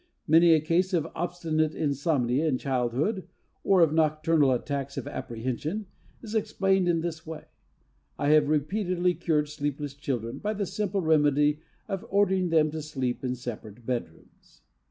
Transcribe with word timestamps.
Many 0.27 0.55
a 0.55 0.59
case 0.61 0.95
of 0.95 1.05
obstinate 1.13 1.75
insomnia 1.75 2.47
in 2.47 2.57
childhood 2.57 3.27
or 3.63 3.81
of 3.81 3.93
nocturnal 3.93 4.51
attacks 4.51 4.97
of 4.97 5.07
apprehension 5.07 5.85
is 6.23 6.33
explained 6.33 6.87
in 6.87 7.01
this 7.01 7.23
way. 7.23 7.45
I 8.17 8.29
have 8.29 8.49
repeatedly 8.49 9.13
cured 9.13 9.47
sleepless 9.47 9.93
children 9.93 10.39
by 10.39 10.55
the 10.55 10.65
simple 10.65 11.01
remedy 11.01 11.59
of 11.87 12.03
ordering 12.09 12.49
them 12.49 12.71
to 12.71 12.81
sleep 12.81 13.23
in 13.23 13.35
separate 13.35 13.85
bedrooms. 13.85 14.63